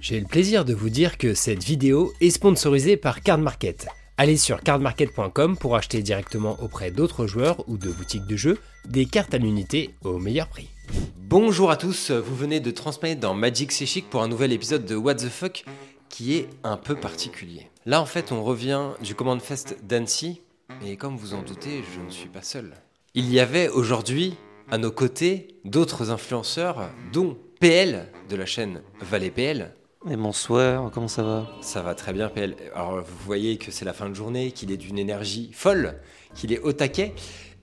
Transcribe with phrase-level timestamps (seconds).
[0.00, 3.86] J'ai le plaisir de vous dire que cette vidéo est sponsorisée par Card Market.
[4.16, 8.58] Allez sur cardmarket.com pour acheter directement auprès d'autres joueurs ou de boutiques de jeux
[8.88, 10.70] des cartes à l'unité au meilleur prix.
[11.18, 14.86] Bonjour à tous, vous venez de transmettre dans Magic C'est Chic pour un nouvel épisode
[14.86, 15.66] de What the Fuck
[16.08, 17.68] qui est un peu particulier.
[17.84, 20.40] Là en fait on revient du Command Fest d'Annecy,
[20.82, 22.72] et comme vous en doutez, je ne suis pas seul.
[23.12, 24.34] Il y avait aujourd'hui
[24.70, 29.74] à nos côtés d'autres influenceurs, dont PL de la chaîne Valais PL,
[30.08, 31.46] Et bonsoir, comment ça va?
[31.60, 32.56] Ça va très bien, PL.
[32.74, 36.00] Alors, vous voyez que c'est la fin de journée, qu'il est d'une énergie folle,
[36.34, 37.12] qu'il est au taquet.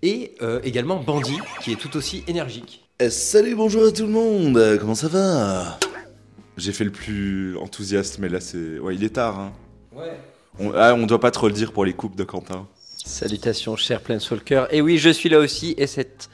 [0.03, 2.87] Et euh, également Bandit, qui est tout aussi énergique.
[2.99, 5.79] Eh, salut, bonjour à tout le monde, euh, comment ça va?
[6.57, 8.77] J'ai fait le plus enthousiaste, mais là c'est...
[8.77, 9.53] Ouais, il est tard, hein.
[9.95, 10.19] Ouais.
[10.59, 12.67] On, ah, on doit pas trop le dire pour les coupes de Quentin.
[13.03, 14.65] Salutations, cher Planeswalker.
[14.69, 16.29] Et oui, je suis là aussi, et cet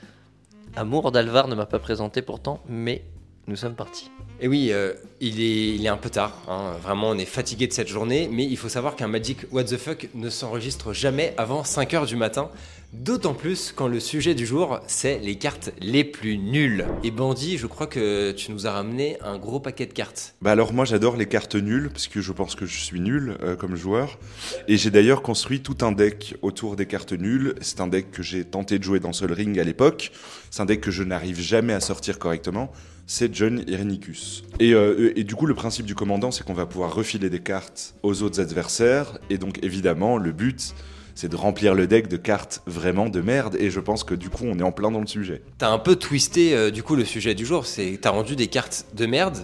[0.76, 3.06] amour d'Alvar ne m'a pas présenté pourtant, mais
[3.48, 4.10] nous sommes partis.
[4.40, 6.42] Et oui, euh, il, est, il est un peu tard.
[6.48, 6.74] hein.
[6.82, 8.30] Vraiment, on est fatigué de cette journée.
[8.32, 12.16] Mais il faut savoir qu'un Magic What the Fuck ne s'enregistre jamais avant 5h du
[12.16, 12.50] matin.
[12.94, 16.86] D'autant plus quand le sujet du jour, c'est les cartes les plus nulles.
[17.04, 20.36] Et Bandit, je crois que tu nous as ramené un gros paquet de cartes.
[20.44, 23.36] Bah alors moi j'adore les cartes nulles, parce que je pense que je suis nul
[23.42, 24.20] euh, comme joueur.
[24.68, 27.56] Et j'ai d'ailleurs construit tout un deck autour des cartes nulles.
[27.62, 30.12] C'est un deck que j'ai tenté de jouer dans Sol Ring à l'époque.
[30.52, 32.72] C'est un deck que je n'arrive jamais à sortir correctement.
[33.08, 34.44] C'est John Irenicus.
[34.60, 37.42] Et, euh, et du coup, le principe du commandant, c'est qu'on va pouvoir refiler des
[37.42, 39.18] cartes aux autres adversaires.
[39.32, 40.76] Et donc, évidemment, le but,
[41.16, 43.56] c'est de remplir le deck de cartes vraiment de merde.
[43.60, 45.42] Et je pense que du coup, on est en plein dans le sujet.
[45.58, 47.66] T'as un peu twisté euh, du coup le sujet du jour.
[47.66, 49.38] C'est t'as rendu des cartes de merde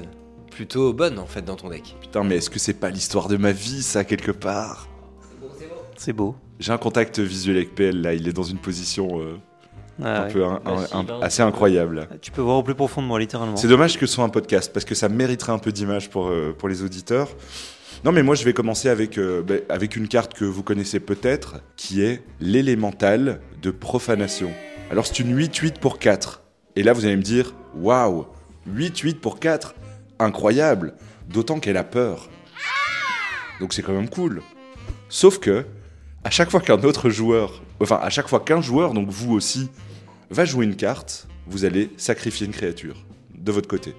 [0.52, 1.96] plutôt bonnes en fait dans ton deck.
[2.02, 4.90] Putain, mais est-ce que c'est pas l'histoire de ma vie, ça, quelque part?
[5.96, 6.36] C'est beau.
[6.60, 8.14] J'ai un contact visuel avec PL, là.
[8.14, 9.38] Il est dans une position euh,
[10.04, 10.34] Ah un ouais.
[10.34, 12.08] peu un- un- Massive, un- assez incroyable.
[12.22, 13.56] Tu peux voir au plus profond de moi, littéralement.
[13.58, 16.28] C'est dommage que ce soit un podcast, parce que ça mériterait un peu d'image pour,
[16.30, 17.30] euh, pour les auditeurs.
[18.06, 21.00] Non, mais moi, je vais commencer avec, euh, ben, avec une carte que vous connaissez
[21.02, 24.52] peut-être, qui est l'élémental de profanation.
[24.92, 26.42] Alors, c'est une 8-8 pour 4.
[26.78, 28.26] Et là, vous allez me dire, waouh,
[28.68, 29.76] 8-8 pour 4,
[30.18, 30.94] incroyable,
[31.28, 32.30] d'autant qu'elle a peur.
[33.60, 34.42] Donc, c'est quand même cool.
[35.10, 35.66] Sauf que,
[36.24, 39.70] à chaque fois qu'un autre joueur, enfin, à chaque fois qu'un joueur, donc vous aussi,
[40.30, 42.96] va jouer une carte, vous allez sacrifier une créature
[43.36, 43.96] de votre côté.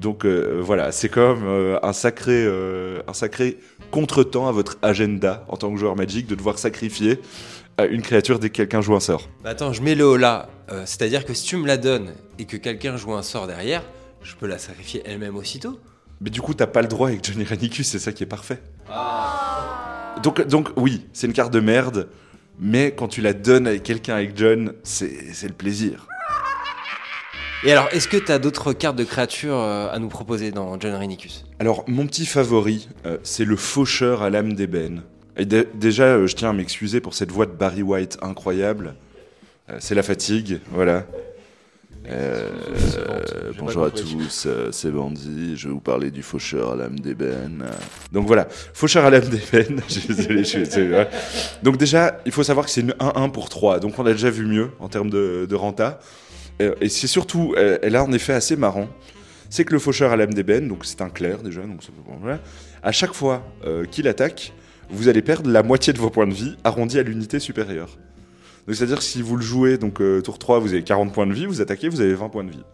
[0.00, 3.58] Donc euh, voilà, c'est comme euh, un sacré, euh, un sacré
[3.90, 7.20] contretemps à votre agenda en tant que joueur Magic de devoir sacrifier
[7.80, 9.28] euh, une créature dès que quelqu'un joue un sort.
[9.42, 10.48] Bah attends, je mets le haut là.
[10.70, 13.82] Euh, C'est-à-dire que si tu me la donnes et que quelqu'un joue un sort derrière,
[14.22, 15.78] je peux la sacrifier elle-même aussitôt.
[16.20, 18.60] Mais du coup, t'as pas le droit avec Johnny Ranicus, c'est ça qui est parfait.
[20.22, 22.08] Donc, donc oui, c'est une carte de merde,
[22.58, 25.08] mais quand tu la donnes avec quelqu'un avec John, c'est
[25.42, 26.06] le plaisir.
[27.64, 30.94] Et alors, est-ce que t'as d'autres cartes de créatures euh, à nous proposer dans John
[30.94, 35.02] Renicus Alors, mon petit favori, euh, c'est le faucheur à l'âme d'ébène.
[35.36, 38.94] Et dé- déjà, euh, je tiens à m'excuser pour cette voix de Barry White incroyable.
[39.70, 41.06] Euh, c'est la fatigue, voilà.
[42.08, 42.50] Euh,
[43.58, 47.64] bonjour à tous, euh, c'est Bandy, je vais vous parler du faucheur à l'âme d'ébène.
[48.12, 51.06] Donc voilà, faucheur à l'âme d'ébène, je suis désolé, je suis désolé.
[51.62, 54.30] Donc déjà, il faut savoir que c'est une 1-1 pour 3, donc on a déjà
[54.30, 55.98] vu mieux en termes de, de renta.
[56.62, 58.88] Euh, Et c'est surtout, elle a un effet assez marrant,
[59.50, 62.12] c'est que le faucheur à l'âme d'ébène, donc c'est un clair déjà, donc ça peut-
[62.20, 62.38] voilà.
[62.82, 64.52] à chaque fois euh, qu'il attaque,
[64.90, 67.88] vous allez perdre la moitié de vos points de vie arrondis à l'unité supérieure.
[68.66, 71.32] Donc c'est-à-dire si vous le jouez, donc euh, tour 3, vous avez 40 points de
[71.32, 72.64] vie, vous attaquez, vous avez 20 points de vie.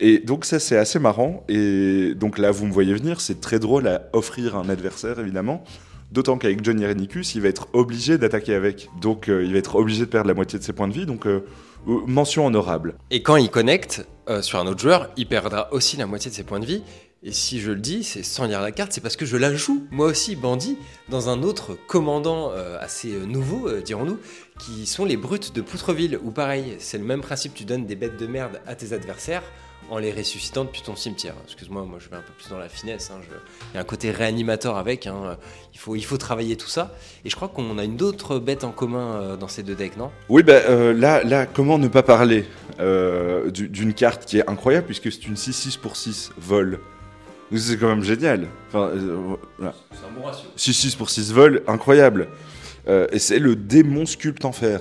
[0.00, 3.58] Et donc ça c'est assez marrant, et donc là vous me voyez venir, c'est très
[3.58, 5.62] drôle à offrir à un adversaire évidemment,
[6.10, 9.76] d'autant qu'avec John Irenicus, il va être obligé d'attaquer avec, donc euh, il va être
[9.76, 11.44] obligé de perdre la moitié de ses points de vie, donc euh,
[11.86, 12.94] mention honorable.
[13.10, 14.06] Et quand il connecte
[14.40, 16.82] sur un autre joueur, il perdra aussi la moitié de ses points de vie.
[17.26, 19.54] Et si je le dis, c'est sans lire la carte, c'est parce que je la
[19.54, 20.76] joue, moi aussi, bandit,
[21.08, 24.18] dans un autre commandant euh, assez euh, nouveau, euh, dirons-nous,
[24.58, 27.96] qui sont les brutes de Poutreville, où pareil, c'est le même principe, tu donnes des
[27.96, 29.42] bêtes de merde à tes adversaires
[29.90, 31.34] en les ressuscitant depuis ton cimetière.
[31.44, 33.20] Excuse-moi, moi je vais un peu plus dans la finesse, hein,
[33.72, 35.38] il y a un côté réanimateur avec, hein,
[35.72, 36.94] il, faut, il faut travailler tout ça.
[37.24, 40.10] Et je crois qu'on a une autre bête en commun dans ces deux decks, non?
[40.28, 42.44] Oui, euh, là, là, comment ne pas parler
[42.78, 46.80] du- d'une carte qui est incroyable puisque c'est une 6-6 pour 6 vol?
[47.54, 48.48] C'est quand même génial.
[48.68, 49.16] Enfin, euh,
[49.58, 49.74] voilà.
[49.92, 50.48] C'est un bon ratio.
[50.56, 52.28] 6-6 pour 6 vol, incroyable.
[52.88, 54.80] Euh, et c'est le démon sculpte en fer.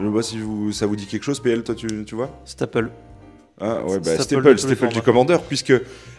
[0.00, 2.30] Je sais pas si vous, ça vous dit quelque chose, PL, toi tu, tu vois?
[2.44, 2.90] Staple.
[3.60, 5.74] Ah ouais, bah, Staple Staple, du commandeur, puisque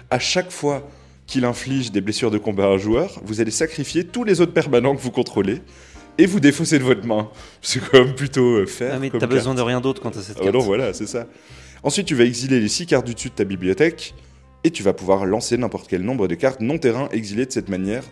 [0.10, 0.88] à chaque fois
[1.26, 4.54] qu'il inflige des blessures de combat à un joueur, vous allez sacrifier tous les autres
[4.54, 5.62] permanents que vous contrôlez
[6.18, 7.30] et vous défausser de votre main.
[7.62, 8.94] C'est quand même plutôt euh, faire.
[8.96, 10.54] Ah, mais comme t'as besoin de rien d'autre quand t'as cette Ah carte.
[10.54, 11.26] non, voilà, c'est ça.
[11.84, 14.14] Ensuite, tu vas exiler les 6 cartes du dessus de ta bibliothèque
[14.64, 18.04] et tu vas pouvoir lancer n'importe quel nombre de cartes non-terrain exilées de cette manière,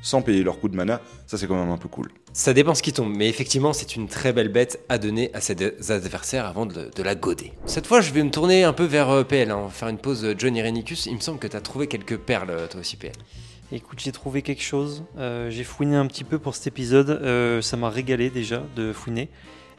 [0.00, 1.00] sans payer leur coût de mana.
[1.26, 2.10] Ça, c'est quand même un peu cool.
[2.32, 5.40] Ça dépend ce qui tombe, mais effectivement, c'est une très belle bête à donner à
[5.40, 5.56] ses
[5.90, 7.52] adversaires avant de, de la goder.
[7.66, 9.58] Cette fois, je vais me tourner un peu vers euh, PL, hein.
[9.58, 11.06] on va faire une pause euh, John Irenicus.
[11.06, 13.14] Il me semble que tu as trouvé quelques perles, euh, toi aussi, PL.
[13.70, 15.04] Écoute, j'ai trouvé quelque chose.
[15.18, 17.10] Euh, j'ai fouiné un petit peu pour cet épisode.
[17.10, 19.28] Euh, ça m'a régalé déjà de fouiner.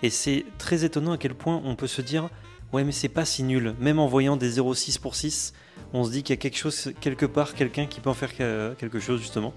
[0.03, 2.29] Et c'est très étonnant à quel point on peut se dire
[2.71, 3.73] Ouais, mais c'est pas si nul.
[3.79, 5.53] Même en voyant des 0,6 pour 6,
[5.93, 8.35] on se dit qu'il y a quelque chose, quelque part, quelqu'un qui peut en faire
[8.35, 9.53] que- quelque chose justement.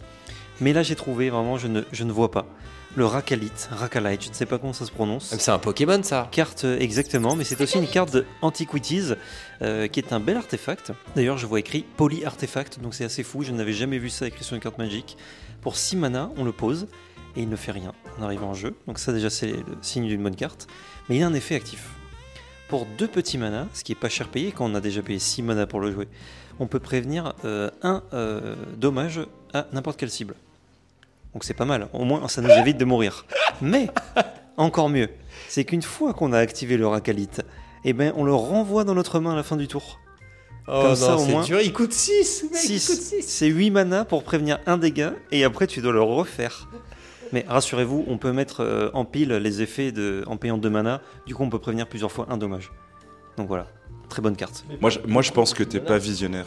[0.60, 2.46] Mais là, j'ai trouvé vraiment, je ne, je ne vois pas.
[2.94, 5.34] Le Rakalite, Rakalite, je ne sais pas comment ça se prononce.
[5.38, 9.12] C'est un Pokémon, ça Carte euh, exactement, mais c'est aussi une carte de Antiquities
[9.62, 10.92] euh, qui est un bel artefact.
[11.16, 14.26] D'ailleurs, je vois écrit Poly Artefact, donc c'est assez fou, je n'avais jamais vu ça
[14.26, 15.16] écrit sur une carte magique.
[15.62, 16.86] Pour 6 mana, on le pose
[17.34, 20.06] et il ne fait rien en arrivant en jeu, donc ça déjà c'est le signe
[20.06, 20.66] d'une bonne carte.
[21.08, 21.88] Mais il a un effet actif.
[22.72, 25.18] Pour 2 petits mana, ce qui est pas cher payé quand on a déjà payé
[25.18, 26.08] 6 mana pour le jouer,
[26.58, 29.20] on peut prévenir euh, un euh, dommage
[29.52, 30.34] à n'importe quelle cible.
[31.34, 33.26] Donc c'est pas mal, au moins ça nous évite de mourir.
[33.60, 33.90] Mais,
[34.56, 35.10] encore mieux,
[35.50, 37.42] c'est qu'une fois qu'on a activé le Rakalite,
[37.84, 40.00] eh ben, on le renvoie dans notre main à la fin du tour.
[40.66, 41.44] Oh Comme ça, au c'est moins.
[41.44, 43.20] dur, il coûte 6 mec, il coûte 6.
[43.20, 46.70] 6 C'est 8 mana pour prévenir un dégât, et après tu dois le refaire.
[47.32, 49.92] Mais rassurez-vous, on peut mettre euh, en pile les effets
[50.26, 52.70] en payant 2 mana, du coup on peut prévenir plusieurs fois un dommage.
[53.36, 53.66] Donc voilà,
[54.08, 54.64] très bonne carte.
[54.80, 56.46] Moi, je, moi, je pense que t'es pas visionnaire.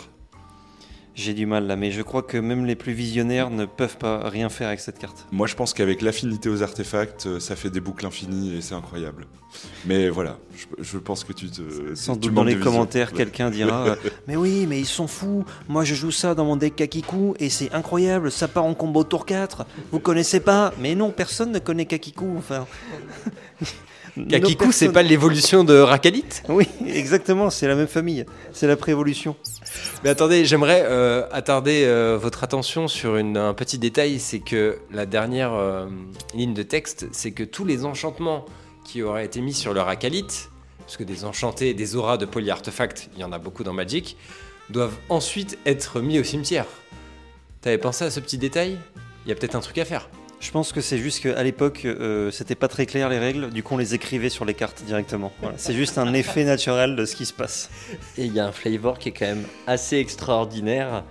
[1.15, 4.29] J'ai du mal là, mais je crois que même les plus visionnaires ne peuvent pas
[4.29, 5.25] rien faire avec cette carte.
[5.31, 8.75] Moi, je pense qu'avec l'affinité aux artefacts, euh, ça fait des boucles infinies et c'est
[8.75, 9.25] incroyable.
[9.85, 11.95] Mais voilà, je, je pense que tu te.
[11.95, 13.95] Sans doute dans les commentaires, quelqu'un dira euh,
[14.27, 15.45] Mais oui, mais ils sont fous.
[15.69, 18.29] Moi, je joue ça dans mon deck Kakiku et c'est incroyable.
[18.29, 19.65] Ça part en combo tour 4.
[19.93, 20.73] Vous connaissez pas?
[20.79, 22.35] Mais non, personne ne connaît Kakiku.
[22.37, 22.67] Enfin.
[24.29, 27.49] Kakiku, c'est pas l'évolution de Rakalite Oui, exactement.
[27.49, 28.25] C'est la même famille.
[28.53, 29.35] C'est la préévolution.
[30.03, 34.77] Mais attendez, j'aimerais euh, attarder euh, votre attention sur une- un petit détail, c'est que
[34.91, 35.87] la dernière euh,
[36.33, 38.45] ligne de texte, c'est que tous les enchantements
[38.85, 43.09] qui auraient été mis sur le Rakalite, parce que des enchantés, des auras de polyartefacts,
[43.15, 44.15] il y en a beaucoup dans Magic,
[44.69, 46.65] doivent ensuite être mis au cimetière.
[47.61, 48.77] T'avais pensé à ce petit détail?
[49.25, 50.07] Il y a peut-être un truc à faire.
[50.45, 53.49] Je pense que c'est juste qu'à l'époque, euh, c'était pas très clair les règles.
[53.49, 55.31] Du coup, on les écrivait sur les cartes directement.
[55.41, 55.57] Voilà.
[55.57, 57.71] C'est juste un effet naturel de ce qui se passe.
[58.15, 61.03] Et il y a un flavor qui est quand même assez extraordinaire,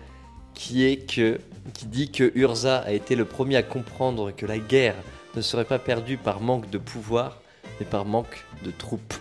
[0.54, 1.40] qui est que
[1.72, 4.94] qui dit que Urza a été le premier à comprendre que la guerre
[5.34, 7.40] ne serait pas perdue par manque de pouvoir,
[7.80, 9.14] mais par manque de troupes.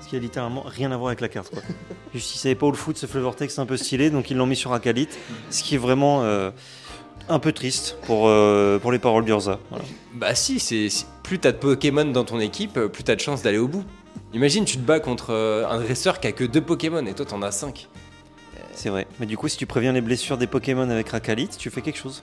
[0.00, 1.50] Ce qui a littéralement rien à voir avec la carte.
[1.50, 1.62] Quoi.
[2.14, 4.36] Juste, ils savaient pas où le foot, ce flavor text un peu stylé, donc ils
[4.36, 5.16] l'ont mis sur Akalite.
[5.50, 6.50] Ce qui est vraiment euh,
[7.28, 9.58] un peu triste pour, euh, pour les paroles d'Urza.
[9.70, 9.84] Voilà.
[10.14, 10.88] Bah si, c'est
[11.22, 13.84] plus t'as de Pokémon dans ton équipe, euh, plus t'as de chances d'aller au bout.
[14.32, 17.26] Imagine, tu te bats contre euh, un dresseur qui a que deux Pokémon et toi
[17.26, 17.88] t'en as 5.
[18.72, 19.06] C'est vrai.
[19.18, 21.98] Mais du coup, si tu préviens les blessures des Pokémon avec Akalite, tu fais quelque
[21.98, 22.22] chose.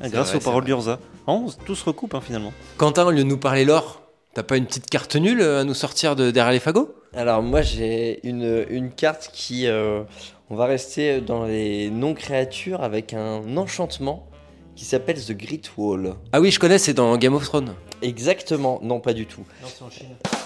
[0.00, 0.98] Grâce vrai, aux paroles d'Urza.
[1.26, 2.52] Oh, tout se recoupe hein, finalement.
[2.78, 4.02] Quentin, au lieu de nous parler l'or,
[4.34, 6.94] t'as pas une petite carte nulle à nous sortir de derrière les fagots?
[7.12, 9.66] Alors moi j'ai une, une carte qui...
[9.66, 10.04] euh,
[10.48, 14.29] on va rester dans les non-créatures avec un enchantement
[14.74, 16.14] qui s'appelle The Great Wall.
[16.32, 17.74] Ah oui, je connais, c'est dans Game of Thrones.
[18.02, 19.44] Exactement, non pas du tout.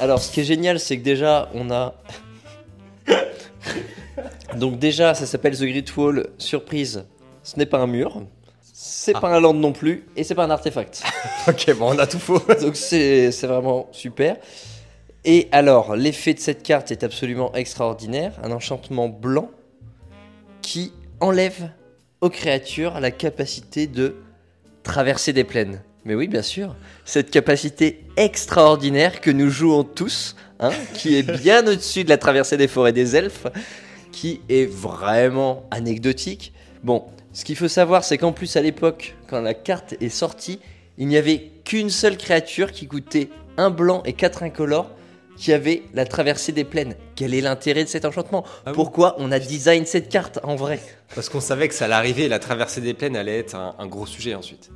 [0.01, 1.95] Alors, ce qui est génial, c'est que déjà, on a.
[4.57, 6.27] Donc, déjà, ça s'appelle The Great Wall.
[6.39, 7.05] Surprise,
[7.43, 8.23] ce n'est pas un mur,
[8.73, 11.03] c'est pas un land non plus, et c'est pas un artefact.
[11.49, 12.43] ok, bon, on a tout faux.
[12.61, 14.37] Donc, c'est c'est vraiment super.
[15.25, 18.33] Et alors, l'effet de cette carte est absolument extraordinaire.
[18.43, 19.51] Un enchantement blanc
[20.61, 21.71] qui enlève
[22.21, 24.17] aux créatures la capacité de
[24.83, 25.81] traverser des plaines.
[26.05, 26.77] Mais oui, bien sûr.
[27.05, 32.57] Cette capacité extraordinaire que nous jouons tous, hein, qui est bien au-dessus de la traversée
[32.57, 33.47] des forêts des elfes,
[34.13, 36.53] qui est vraiment anecdotique.
[36.83, 40.61] Bon, ce qu'il faut savoir, c'est qu'en plus, à l'époque, quand la carte est sortie,
[40.99, 44.91] il n'y avait qu'une seule créature qui coûtait un blanc et quatre incolores
[45.37, 46.95] qui avait la traversée des plaines.
[47.17, 48.45] Quel est l'intérêt de cet enchantement?
[48.67, 50.81] Ah Pourquoi on a design cette carte en vrai?
[51.15, 53.87] Parce qu'on savait que ça allait arriver, la traversée des plaines allait être un, un
[53.87, 54.71] gros sujet ensuite.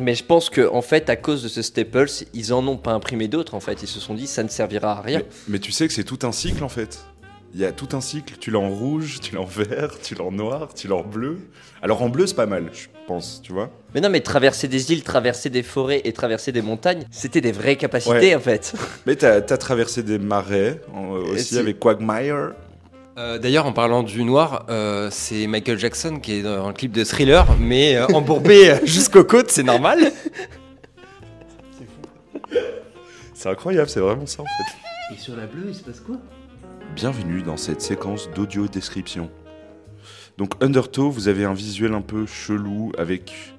[0.00, 2.92] Mais je pense que en fait, à cause de ce Staples, ils en ont pas
[2.92, 3.54] imprimé d'autres.
[3.54, 5.20] En fait, ils se sont dit ça ne servira à rien.
[5.20, 6.98] Mais, mais tu sais que c'est tout un cycle en fait.
[7.58, 8.34] Il y a tout un cycle.
[8.38, 11.02] Tu l'as en rouge, tu l'as en vert, tu l'as en noir, tu l'as en
[11.02, 11.38] bleu.
[11.80, 13.70] Alors en bleu, c'est pas mal, je pense, tu vois.
[13.94, 17.52] Mais non, mais traverser des îles, traverser des forêts et traverser des montagnes, c'était des
[17.52, 18.74] vraies capacités en fait.
[19.06, 21.58] Mais t'as as traversé des marais en- aussi si.
[21.58, 22.52] avec Quagmire.
[23.16, 26.92] Euh, D'ailleurs, en parlant du noir, euh, c'est Michael Jackson qui est dans un clip
[26.92, 29.98] de thriller, mais euh, embourbé euh, jusqu'aux côtes, c'est normal.
[33.34, 35.14] C'est incroyable, c'est vraiment ça en fait.
[35.14, 36.16] Et sur la bleue, il se passe quoi?
[36.94, 39.30] Bienvenue dans cette séquence d'audio description.
[40.38, 43.54] Donc Undertow, vous avez un visuel un peu chelou avec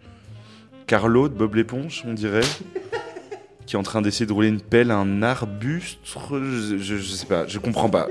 [0.87, 2.41] Carlo de Bob l'éponge, on dirait,
[3.65, 5.99] qui est en train d'essayer de rouler une pelle à un arbuste.
[6.05, 8.07] Je, je- je sais pas, je comprends pas.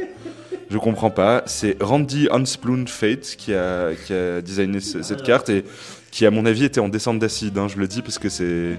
[0.68, 1.42] Je comprends pas.
[1.46, 5.64] C'est Randy Unspoon Fate qui a, qui a designé ce- cette carte et
[6.10, 7.56] qui, à mon avis, était en descente d'acide.
[7.58, 8.78] hein, je le dis parce que c'est.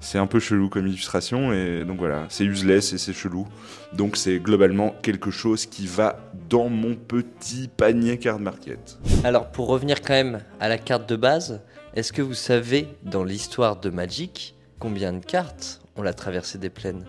[0.00, 3.46] C'est un peu chelou comme illustration et donc voilà, c'est useless et c'est chelou.
[3.92, 8.98] Donc c'est globalement quelque chose qui va dans mon petit panier card market.
[9.24, 11.62] Alors, pour revenir quand même à la carte de base,
[11.94, 16.70] est-ce que vous savez, dans l'histoire de Magic, combien de cartes ont la traversée des
[16.70, 17.04] plaines?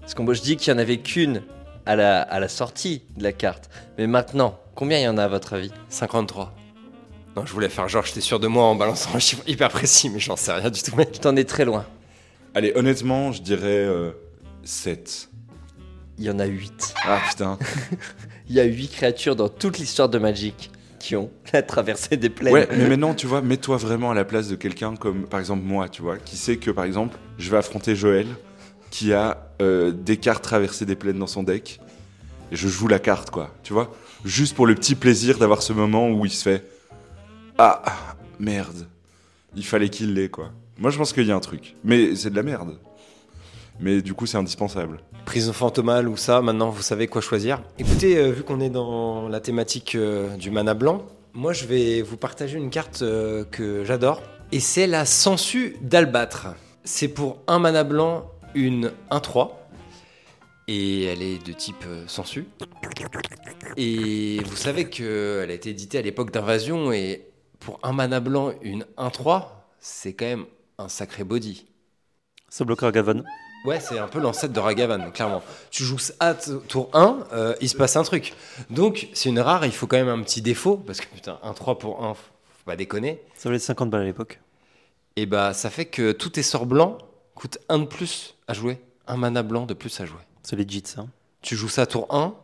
[0.00, 1.42] Parce que moi, je dis qu'il n'y en avait qu'une
[1.86, 3.70] à la, à la sortie de la carte.
[3.98, 5.70] Mais maintenant, combien il y en a à votre avis?
[5.88, 6.54] 53.
[7.36, 10.10] Non, je voulais faire genre, j'étais sûr de moi en balançant un chiffre hyper précis,
[10.10, 11.12] mais j'en sais rien du tout, mec.
[11.12, 11.86] Tu t'en es très loin.
[12.54, 13.88] Allez, honnêtement, je dirais
[14.64, 15.30] 7.
[16.18, 16.94] Il y en a 8.
[17.04, 17.58] Ah putain.
[18.48, 22.30] Il y a 8 créatures dans toute l'histoire de Magic qui ont la traversée des
[22.30, 22.52] plaines.
[22.52, 25.62] Ouais, mais maintenant, tu vois, mets-toi vraiment à la place de quelqu'un comme, par exemple,
[25.64, 28.26] moi, tu vois, qui sait que, par exemple, je vais affronter Joël,
[28.90, 31.80] qui a euh, des cartes traversées des plaines dans son deck,
[32.52, 33.92] et je joue la carte, quoi, tu vois,
[34.24, 36.64] juste pour le petit plaisir d'avoir ce moment où il se fait
[37.64, 38.88] Ah, merde,
[39.54, 40.50] il fallait qu'il l'ait, quoi.
[40.78, 42.76] Moi, je pense qu'il y a un truc, mais c'est de la merde.
[43.78, 44.98] Mais du coup, c'est indispensable.
[45.26, 47.62] Prison fantomale ou ça, maintenant vous savez quoi choisir.
[47.78, 52.02] Écoutez, euh, vu qu'on est dans la thématique euh, du mana blanc, moi je vais
[52.02, 54.20] vous partager une carte euh, que j'adore.
[54.50, 56.48] Et c'est la Sensu d'Albâtre.
[56.82, 59.50] C'est pour un mana blanc, une 1-3.
[60.66, 62.44] Et elle est de type Sensu.
[63.76, 66.92] Et vous savez qu'elle a été éditée à l'époque d'Invasion.
[66.92, 67.31] Et
[67.64, 69.46] pour un mana blanc, une 1-3,
[69.78, 70.46] c'est quand même
[70.78, 71.66] un sacré body.
[72.48, 73.22] Ça bloquera Gavan.
[73.64, 75.42] Ouais, c'est un peu l'ancêtre de Ragavan, clairement.
[75.70, 78.34] Tu joues à tour 1, euh, il se passe un truc.
[78.70, 81.52] Donc, c'est une rare, il faut quand même un petit défaut, parce que putain, un
[81.52, 82.22] 3 pour 1, faut
[82.64, 83.22] pas déconner.
[83.36, 84.40] Ça valait 50 balles à l'époque.
[85.14, 86.98] Et bah, ça fait que tous tes sorts blancs
[87.34, 88.80] coûtent un de plus à jouer.
[89.06, 90.20] Un mana blanc de plus à jouer.
[90.42, 91.06] C'est legit ça.
[91.40, 92.34] Tu joues ça tour 1,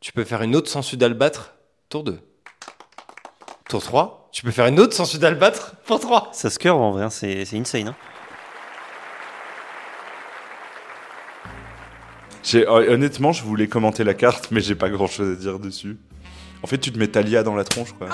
[0.00, 1.54] tu peux faire une autre sensu d'Albâtre,
[1.88, 2.18] tour 2.
[3.68, 6.28] Tour 3, tu peux faire une autre sensu d'Albâtre pour 3.
[6.34, 7.88] Ça se curve en vrai, hein, c'est c'est insane.
[7.88, 7.96] hein.
[12.54, 15.96] Euh, honnêtement, je voulais commenter la carte, mais j'ai pas grand chose à dire dessus.
[16.62, 18.08] En fait, tu te mets Talia dans la tronche, quoi.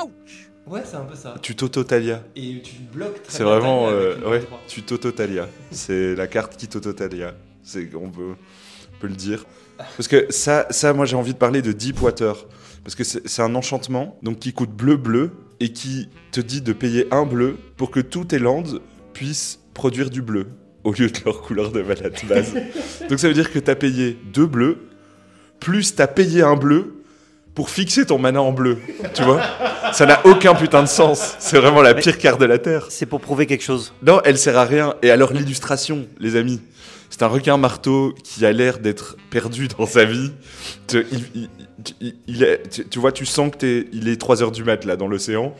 [0.68, 1.34] Ouais, c'est un peu ça.
[1.42, 2.22] Tu t'auto-Talia.
[2.36, 3.88] Et tu bloques très C'est vraiment.
[3.88, 4.60] Euh, une ouais, 3.
[4.68, 5.48] tu t'auto-Talia.
[5.72, 7.34] C'est la carte qui t'auto-Talia.
[7.96, 9.44] On peut, on peut le dire.
[9.76, 12.46] Parce que ça, ça moi j'ai envie de parler de Deepwater.
[12.84, 16.72] Parce que c'est, c'est un enchantement donc qui coûte bleu-bleu et qui te dit de
[16.72, 18.80] payer un bleu pour que tous tes landes
[19.12, 20.48] puissent produire du bleu
[20.82, 22.52] au lieu de leur couleur de mana de base.
[23.08, 24.78] donc ça veut dire que t'as payé deux bleus,
[25.60, 26.96] plus t'as payé un bleu
[27.54, 28.78] pour fixer ton mana en bleu.
[29.14, 29.40] Tu vois
[29.92, 31.36] Ça n'a aucun putain de sens.
[31.38, 32.86] C'est vraiment la Mais- pire carte de la Terre.
[32.88, 33.92] C'est pour prouver quelque chose.
[34.02, 34.94] Non, elle sert à rien.
[35.02, 36.60] Et alors l'illustration, les amis,
[37.12, 40.32] c'est un requin marteau qui a l'air d'être perdu dans sa vie.
[40.86, 41.48] Te- il, il-
[42.00, 44.64] il- il est, tu, tu vois, tu sens que t'es, il est 3 heures du
[44.64, 45.54] mat là dans l'océan.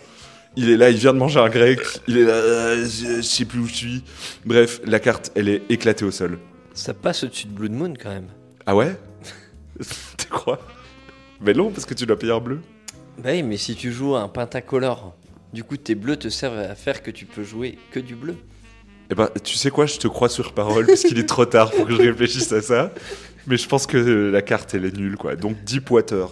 [0.57, 1.79] Il est là, il vient de manger un grec.
[2.09, 4.05] Il est là, euh, je, je sais plus où je suis.
[4.47, 6.39] Bref, la carte, elle est éclatée au sol.
[6.75, 8.29] Ça passe au-dessus de Blood Moon quand même.
[8.67, 8.97] Ah ouais?
[10.19, 10.59] Tu crois?
[11.41, 12.61] Mais non, parce que tu dois payer un bleu.
[13.19, 15.15] Bah oui, mais si tu joues un pentacolore,
[15.53, 18.37] du coup tes bleus te servent à faire que tu peux jouer que du bleu.
[19.13, 21.71] Eh ben, tu sais quoi, je te crois sur parole parce qu'il est trop tard
[21.71, 22.91] pour que je réfléchisse à ça.
[23.47, 25.37] Mais je pense que la carte, elle est nulle, quoi.
[25.37, 26.31] Donc Deepwater.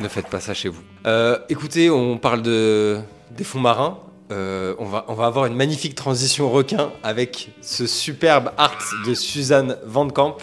[0.00, 0.80] Ne faites pas ça chez vous.
[1.06, 3.00] Euh, écoutez, on parle de,
[3.36, 3.98] des fonds marins.
[4.32, 9.12] Euh, on, va, on va avoir une magnifique transition requin avec ce superbe art de
[9.12, 10.38] Suzanne Van Camp.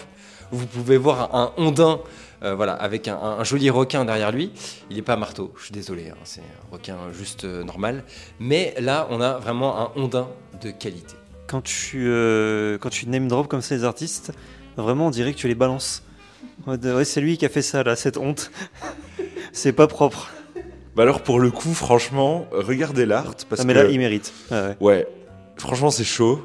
[0.52, 1.98] Vous pouvez voir un ondin
[2.44, 4.52] euh, voilà, avec un, joli requin derrière lui.
[4.90, 8.04] Il n'est pas marteau, je suis désolé, hein, c'est un requin juste normal.
[8.38, 10.28] Mais là, on a vraiment un ondin
[10.62, 11.16] de qualité.
[11.54, 14.32] Quand tu, euh, quand tu name drop comme ça les artistes,
[14.76, 16.02] vraiment on dirait que tu les balances.
[16.66, 18.50] Ouais, c'est lui qui a fait ça là, cette honte.
[19.52, 20.32] c'est pas propre.
[20.96, 23.36] Bah alors, pour le coup, franchement, regardez l'art.
[23.48, 23.78] Parce Ah, mais que...
[23.78, 24.32] là, il mérite.
[24.50, 24.76] Ah ouais.
[24.80, 25.06] Ouais,
[25.56, 26.42] franchement, c'est chaud.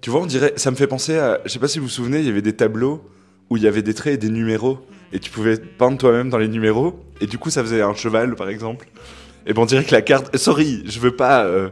[0.00, 0.54] Tu vois, on dirait.
[0.56, 1.40] Ça me fait penser à.
[1.44, 3.00] Je sais pas si vous vous souvenez, il y avait des tableaux
[3.48, 4.80] où il y avait des traits et des numéros.
[5.12, 6.98] Et tu pouvais peindre toi-même dans les numéros.
[7.20, 8.88] Et du coup, ça faisait un cheval, par exemple.
[9.46, 10.36] Et ben, on dirait que la carte.
[10.36, 11.44] Sorry, je veux pas.
[11.44, 11.68] euh,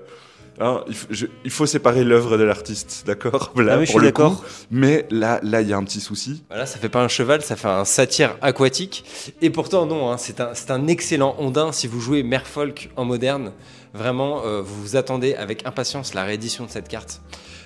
[0.61, 3.53] hein, il, faut, je- il faut séparer l'œuvre de l'artiste, d'accord?
[3.57, 4.41] Là, Ah oui, je suis le coup.
[4.71, 6.45] Mais là, là, il y a un petit souci.
[6.49, 9.05] Voilà, ça fait pas un cheval, ça fait un satyre aquatique.
[9.43, 11.73] Et pourtant, non, hein, c'est un, c'est un excellent ondin.
[11.73, 13.53] Si vous jouez Merfolk en moderne,
[13.95, 17.21] vraiment, euh, vous vous attendez avec impatience la réédition de cette carte.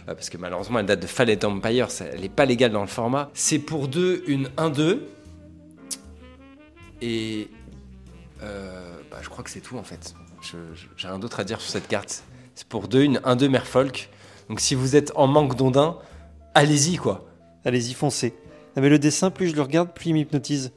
[0.09, 2.81] Euh, parce que malheureusement, elle date de Fallen Empire, ça- elle n'est pas légale dans
[2.83, 3.31] le format.
[3.35, 5.01] C'est pour deux, une 1-2.
[7.03, 7.49] Et.
[8.43, 10.15] euh, bah, je crois que c'est tout en fait.
[10.97, 12.23] j'ai rien d'autre à dire sur cette carte.
[12.55, 14.09] C'est pour deux, une 1-2 Merfolk.
[14.49, 15.97] Donc si vous êtes en manque d'ondin,
[16.55, 17.25] allez-y quoi.
[17.65, 18.35] Allez-y, foncez.
[18.77, 20.73] Non, mais le dessin, plus je le regarde, plus il m'hypnotise.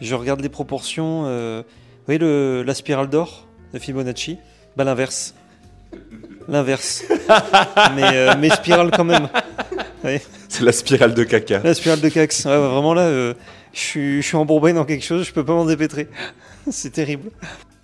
[0.00, 1.24] Je regarde les proportions.
[1.26, 4.38] euh, Vous voyez le, la spirale d'or de Fibonacci?
[4.76, 5.34] Bah l'inverse.
[6.48, 7.04] L'inverse.
[7.94, 9.28] mais, euh, mais spirale quand même.
[10.48, 11.60] C'est la spirale de caca.
[11.64, 12.44] La spirale de Cax.
[12.44, 13.34] Ouais, vraiment là, euh,
[13.72, 16.08] je suis je suis embourbé dans quelque chose, je peux pas m'en dépêtrer.
[16.70, 17.30] C'est terrible.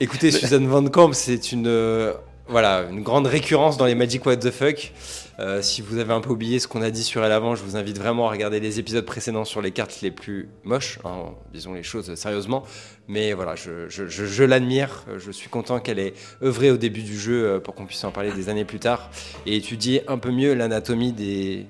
[0.00, 2.12] Écoutez, Suzanne Van Camp, c'est une, euh,
[2.48, 4.92] voilà, une grande récurrence dans les Magic What the Fuck.
[5.38, 7.62] Euh, si vous avez un peu oublié ce qu'on a dit sur elle avant, je
[7.62, 11.30] vous invite vraiment à regarder les épisodes précédents sur les cartes les plus moches, hein,
[11.52, 12.64] disons les choses sérieusement.
[13.08, 17.02] Mais voilà, je, je- je- je l'admire, je suis content qu'elle ait œuvré au début
[17.02, 19.10] du jeu euh, pour qu'on puisse en parler des années plus tard
[19.46, 21.64] et étudier un peu mieux l'anatomie des,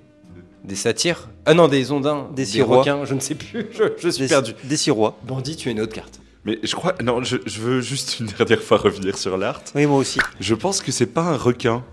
[0.65, 1.29] des satyres.
[1.47, 2.79] Ah non, des ondins, Des sirois.
[2.81, 4.55] requins, je ne sais plus, je, je suis Des, perdu.
[4.65, 5.17] Des sirois.
[5.23, 6.19] Bandit, tu as une autre carte.
[6.45, 6.95] Mais je crois.
[7.03, 9.63] Non, je, je veux juste une dernière fois revenir sur l'art.
[9.75, 10.19] Oui, moi aussi.
[10.41, 11.85] Je pense que c'est pas un requin.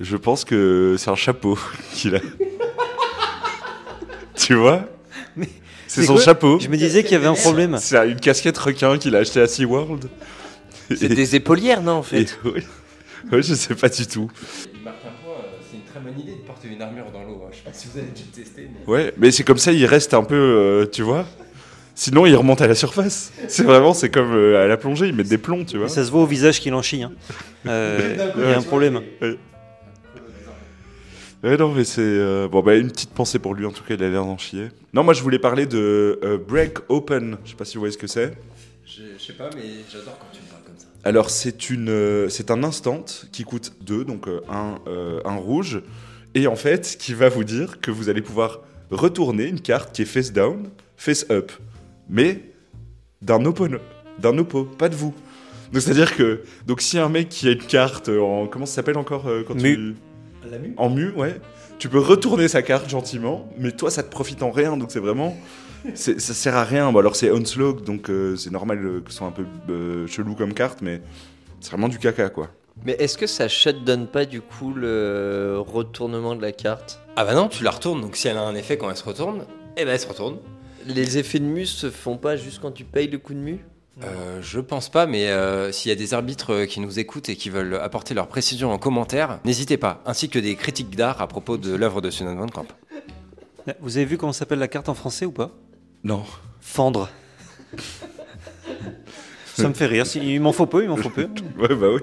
[0.00, 1.58] Je pense que c'est un chapeau
[1.94, 2.20] qu'il a.
[4.36, 4.84] tu vois?
[5.36, 5.48] Mais
[5.86, 6.58] C'est son chapeau.
[6.60, 7.78] Je me disais qu'il y avait un problème.
[7.80, 10.08] C'est une casquette requin qu'il a acheté à SeaWorld.
[10.94, 12.22] C'est des épaulières, non, en fait?
[12.22, 12.62] Et- oui.
[13.42, 14.30] Je sais pas du tout.
[14.74, 15.34] Il marque un point,
[15.70, 17.42] c'est une très bonne idée de porter une armure dans l'eau.
[17.46, 17.48] hein.
[17.52, 18.68] Je sais pas si vous avez déjà testé.
[18.86, 18.92] Mais...
[18.92, 21.24] Ouais, mais c'est comme ça, il reste un peu, euh, tu vois?
[21.96, 23.32] Sinon, il remonte à la surface.
[23.48, 25.86] C'est vraiment, c'est comme euh, à la plongée, ils mettent des plombs, tu vois.
[25.86, 27.02] Et ça se voit au visage qu'il en chie.
[27.02, 27.12] hein.
[27.66, 29.00] Euh, il y a un problème.
[31.42, 32.00] Ouais, non, mais c'est.
[32.02, 34.38] euh, Bon, bah, une petite pensée pour lui, en tout cas, il a l'air d'en
[34.38, 34.68] chier.
[34.92, 37.36] Non, moi, je voulais parler de euh, Break Open.
[37.44, 38.32] Je sais pas si vous voyez ce que c'est.
[38.86, 40.86] Je, je sais pas, mais j'adore quand tu me parles comme ça.
[41.04, 45.36] Alors, c'est une, euh, c'est un instant qui coûte 2, donc euh, un, euh, un
[45.36, 45.80] rouge,
[46.34, 48.60] et en fait, qui va vous dire que vous allez pouvoir
[48.90, 51.50] retourner une carte qui est face down, face up,
[52.08, 52.40] mais
[53.22, 53.78] d'un opponent,
[54.18, 55.14] d'un oppo, pas de vous.
[55.72, 58.98] Donc, c'est-à-dire que, donc, si un mec qui a une carte en, comment ça s'appelle
[58.98, 59.74] encore euh, quand Mu.
[59.76, 59.94] tu-
[60.50, 61.40] La en mu, ouais,
[61.78, 65.00] tu peux retourner sa carte gentiment, mais toi, ça te profite en rien, donc c'est
[65.00, 65.36] vraiment.
[65.94, 66.92] c'est- Ça sert à rien.
[66.92, 70.06] Bon, alors c'est Onslaught, donc euh, c'est normal euh, que ce soit un peu euh,
[70.06, 71.00] chelou comme carte, mais
[71.60, 72.50] c'est vraiment du caca, quoi.
[72.84, 77.00] Mais est-ce que ça shutdown pas du coup le retournement de la carte?
[77.16, 79.04] Ah bah non, tu la retournes, donc si elle a un effet quand elle se
[79.04, 79.44] retourne,
[79.76, 80.38] eh ben elle se retourne.
[80.86, 83.58] Les effets de mu se font pas juste quand tu payes le coup de mu?
[84.02, 87.28] Euh, je pense pas, mais euh, s'il y a des arbitres euh, qui nous écoutent
[87.28, 91.22] et qui veulent apporter leur précision en commentaire, n'hésitez pas, ainsi que des critiques d'art
[91.22, 92.66] à propos de l'œuvre de Suzanne Van Camp.
[93.80, 95.52] Vous avez vu comment s'appelle la carte en français ou pas?
[96.02, 96.24] Non.
[96.60, 97.08] Fendre.
[99.54, 100.06] Ça me fait rire.
[100.06, 101.28] Si- Il m'en faut peu, il m'en faut peu.
[101.58, 102.00] Ouais, bah oui.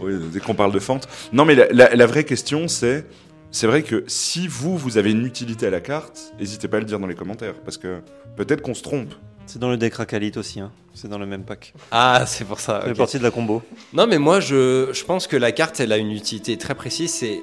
[0.00, 1.08] Oui, dès qu'on parle de fente.
[1.32, 3.04] Non, mais la, la- la vraie question, c'est.
[3.50, 6.80] C'est vrai que si vous, vous avez une utilité à la carte, n'hésitez pas à
[6.80, 8.00] le dire dans les commentaires, parce que
[8.36, 9.14] peut-être qu'on se trompe.
[9.46, 10.60] C'est dans le deck Rakalit aussi.
[10.60, 10.70] hein.
[10.92, 11.72] C'est dans le même pack.
[11.90, 12.84] Ah, c'est pour ça.
[12.86, 12.96] Ok.
[12.96, 13.62] partie de la combo.
[13.94, 17.12] Non, mais moi, je, je pense que la carte, elle a une utilité très précise.
[17.14, 17.40] C'est.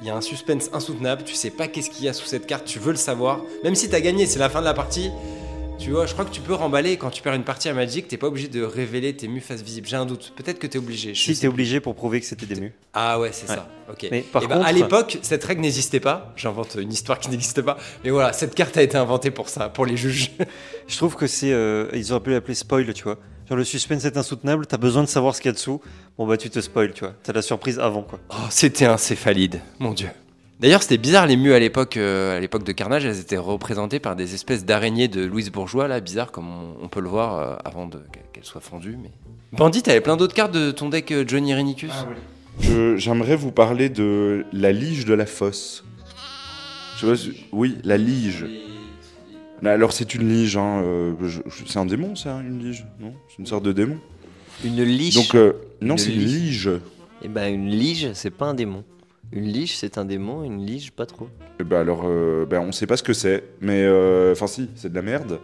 [0.00, 1.22] Il y a un suspense insoutenable.
[1.24, 2.64] Tu sais pas qu'est-ce qu'il y a sous cette carte.
[2.64, 3.40] Tu veux le savoir.
[3.62, 5.10] Même si t'as gagné, c'est la fin de la partie.
[5.82, 8.06] Tu vois, je crois que tu peux remballer quand tu perds une partie à Magic.
[8.06, 9.88] T'es pas obligé de révéler tes mus face visible.
[9.88, 10.32] J'ai un doute.
[10.36, 11.12] Peut-être que t'es obligé.
[11.16, 12.72] Si t'es obligé pour prouver que c'était des mus.
[12.94, 13.56] Ah ouais, c'est Ouais.
[13.56, 13.68] ça.
[13.90, 14.06] Ok.
[14.12, 16.32] Mais par Eh ben, contre- à l'époque, cette règle n'existait pas.
[16.36, 17.78] J'invente une histoire qui n'existe pas.
[18.04, 20.30] Mais voilà, cette carte a été inventée pour ça, pour les juges.
[20.86, 21.52] Je trouve que c'est.
[21.52, 23.18] euh, ils auraient pu l'appeler spoil, tu vois.
[23.48, 25.80] Genre le suspense est insoutenable, t'as besoin de savoir ce qu'il y a dessous.
[26.16, 27.14] Bon bah tu te spoil, tu vois.
[27.24, 28.20] T'as la surprise avant, quoi.
[28.30, 30.08] Oh, c'était un céphalide, mon dieu.
[30.62, 33.98] D'ailleurs, c'était bizarre les mus à l'époque, euh, à l'époque de Carnage, elles étaient représentées
[33.98, 37.34] par des espèces d'araignées de Louise Bourgeois, là, bizarre comme on, on peut le voir
[37.38, 37.88] euh, avant
[38.32, 38.96] qu'elles soient fondues.
[39.02, 39.10] Mais
[39.52, 41.90] Bandit, t'avais plein d'autres cartes de ton deck euh, Johnny Renicus.
[42.60, 45.84] Je- J'aimerais vous parler de la lige de la fosse.
[46.96, 48.44] Je sais pas si- Oui, la lige.
[49.64, 51.12] Alors c'est une lige, hein, euh,
[51.66, 53.14] c'est un démon ça, une lige Non?
[53.28, 53.98] C'est une sorte de démon
[54.64, 56.50] Une liche Donc euh, non, c'est une lige.
[56.50, 56.70] lige.
[57.24, 58.82] Eh ben une lige, c'est pas un démon.
[59.32, 61.28] Une liche, c'est un démon, une lige, pas trop.
[61.58, 64.68] Eh ben alors, euh, ben, on sait pas ce que c'est, mais euh, enfin si,
[64.76, 65.38] c'est de la merde.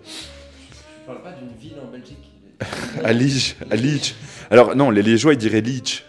[1.03, 2.19] Je parle pas d'une ville en Belgique.
[3.05, 4.15] À lige, à lige.
[4.51, 6.05] Alors non, les Liégeois ils diraient liche.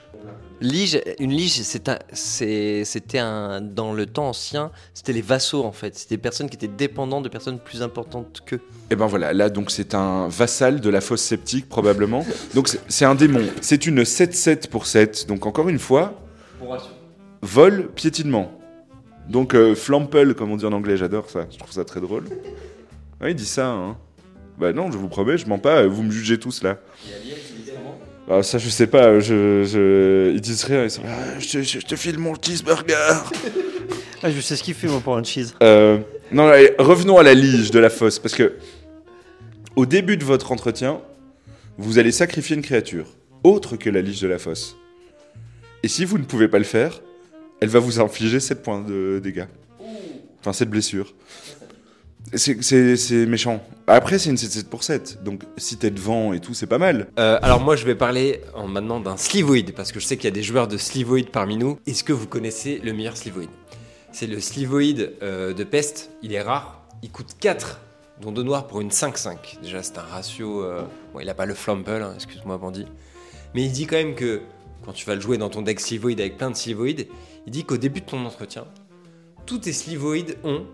[0.62, 5.63] Lige, une lige, c'est un, c'est- c'était un, dans le temps ancien, c'était les vassaux
[5.63, 5.96] en fait.
[5.98, 8.60] C'était des personnes qui étaient dépendantes de personnes plus importantes qu'eux.
[8.92, 12.26] Et ben voilà, là donc c'est un vassal de la fosse sceptique probablement.
[12.56, 13.46] Donc c'est- c'est un démon.
[13.62, 15.28] C'est une 7-7 pour 7.
[15.30, 16.20] Donc encore une fois,
[17.41, 18.52] vol, piétinement.
[19.30, 21.45] Donc euh, flample comme on dit en anglais, j'adore ça.
[21.52, 22.23] Je trouve ça très drôle.
[23.21, 23.97] Ouais, il dit ça, hein.
[24.58, 26.80] Bah non, je vous promets, je mens pas, vous me jugez tous là.
[28.32, 30.32] Ah, ça je sais pas, je, je...
[30.34, 32.95] ils disent rien, ils sont là, Ah, je, te- je te file mon cheeseburger.
[34.21, 35.54] Ah, je sais ce qu'il fait, moi, pour un cheese.
[35.63, 35.97] Euh,
[36.34, 38.56] non, allez, revenons à la lige de la fosse, parce que
[39.78, 40.99] au début de votre entretien,
[41.78, 43.06] vous allez sacrifier une créature.
[43.45, 44.75] autre que la liche de la fosse.
[45.84, 46.99] Et si vous ne pouvez pas le faire,
[47.62, 49.45] elle va vous infliger 7 points de dégâts.
[50.39, 51.13] Enfin, 7 blessures.
[52.36, 53.63] C'est- méchant.
[53.88, 55.24] Après, c'est une 7-7 pour 7.
[55.24, 57.08] Donc, si t'es devant et tout, c'est pas mal.
[57.17, 60.26] Euh, alors moi je vais parler en- maintenant d'un slivoid parce que je sais qu'il
[60.26, 61.80] y a des joueurs de slivoid parmi nous.
[61.88, 63.48] Est-ce que vous connaissez le meilleur slivoid
[64.12, 67.80] C'est le slivoid euh, de peste, il est rare, il coûte 4
[68.22, 69.58] dont 2 noirs pour une 5-5.
[69.63, 70.63] Déjà c'est un ratio...
[70.63, 70.82] euh,
[71.13, 72.86] Bon il a pas le flample, hein, excuse-moi Bandit.
[73.56, 74.41] Mais il dit quand même que
[74.86, 77.06] quand tu vas le jouer dans ton deck slivoid avec plein de slivoid,
[77.46, 78.65] il dit qu'au début de ton entretien,
[79.46, 80.65] tous tes slivoid ont...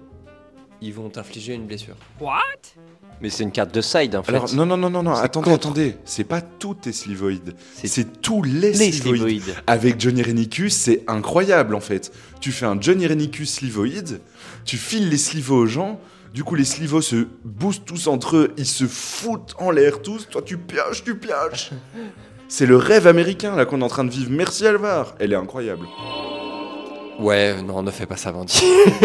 [0.82, 1.96] Ils vont t'infliger une blessure.
[3.22, 4.34] Mais c'est une carte de side en fait.
[4.36, 5.68] Alors, non, non, non, non, non, attendez, contre.
[5.68, 5.96] attendez.
[6.04, 7.56] C'est pas tous tes slivoïdes.
[7.74, 9.02] C'est C'est tous les, les slivoïdes.
[9.41, 9.56] slivoïdes.
[9.68, 12.12] Avec Johnny Renicus, c'est incroyable en fait.
[12.41, 14.20] Tu fais un Johnny Renicus slivoïde,
[14.65, 16.00] tu files les slivos aux gens,
[16.34, 20.28] du coup les slivos se boostent tous entre eux, ils se foutent en l'air tous,
[20.30, 21.72] toi tu pioches, tu pioches.
[22.47, 24.29] C'est le rêve américain là qu'on est en train de vivre.
[24.31, 25.88] Merci Alvar, elle est incroyable.
[27.19, 28.62] Ouais, non, ne fais pas ça, Bandit.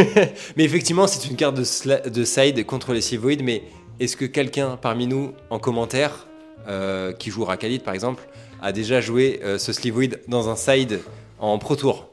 [0.56, 3.62] mais effectivement, c'est une carte de, side contre les Slivoid, mais
[4.00, 6.26] est-ce que quelqu'un parmi nous, en commentaire,
[6.68, 8.28] euh, qui joue Rakhalid par exemple,
[8.60, 11.00] a déjà joué euh, ce Slivoid dans un side
[11.38, 12.08] en Pro Tour?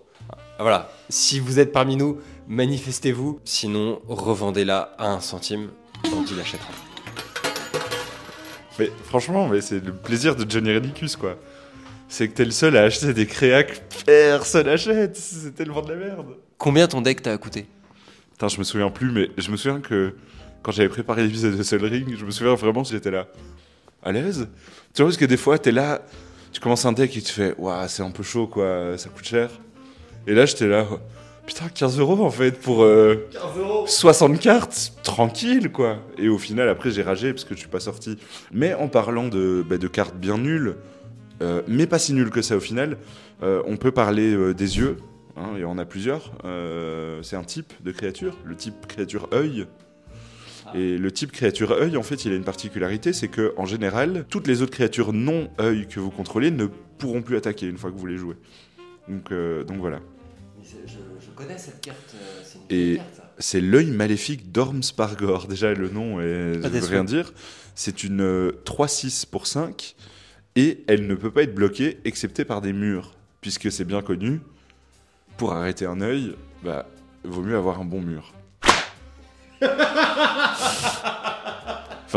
[0.59, 5.69] Voilà, si vous êtes parmi nous, manifestez-vous, sinon revendez-la à un centime,
[6.11, 6.86] Bandit l'achètera.
[8.79, 11.37] Mais franchement, mais c'est le plaisir de Johnny Renicus quoi.
[12.09, 15.17] C'est que t'es le seul à acheter des créas que personne achète.
[15.17, 16.37] C'est tellement de la merde.
[16.57, 17.67] Combien ton deck t'a coûté?
[18.31, 20.15] Putain, je me souviens plus, mais je me souviens que
[20.61, 23.27] quand j'avais préparé l'épisode de Soul Ring, je me souviens vraiment que j'étais là.
[24.03, 24.47] À l'aise?
[24.93, 26.01] Tu vois, parce que des fois, t'es là,
[26.51, 29.25] tu commences un deck et tu fais, waouh, c'est un peu chaud, quoi, ça coûte
[29.25, 29.49] cher.
[30.27, 30.85] Et là, j'étais là,
[31.47, 33.27] putain, 15 euros en fait pour euh,
[33.87, 35.97] 60 cartes, tranquille, quoi.
[36.19, 38.17] Et au final, après, j'ai ragé parce que je suis pas sorti.
[38.51, 40.75] Mais en parlant de, bah, de cartes bien nulles,
[41.41, 42.97] euh, mais pas si nulles que ça au final,
[43.41, 44.97] euh, on peut parler euh, des yeux.
[45.37, 46.33] Hein, et on a plusieurs.
[46.45, 49.65] Euh, c'est un type de créature, le type créature œil.
[50.75, 54.25] Et le type créature œil, en fait, il a une particularité, c'est que en général,
[54.29, 56.65] toutes les autres créatures non œil que vous contrôlez ne
[56.97, 58.35] pourront plus attaquer une fois que vous les jouez.
[59.31, 59.99] Euh, donc voilà.
[60.85, 63.23] Je, connais cette carte, c'est une Et- carte, ça.
[63.39, 65.45] C'est l'œil maléfique d'Ormspargor.
[65.47, 67.33] Déjà, le nom est, Pas ne veut rien dire.
[67.75, 69.95] C'est une euh, 3-6 pour 5
[70.55, 73.13] et elle ne peut pas être bloquée excepté par des murs.
[73.41, 74.41] Puisque c'est bien connu,
[75.37, 76.87] pour arrêter un œil, bah,
[77.23, 78.33] vaut mieux avoir un bon mur.
[79.61, 79.69] enfin,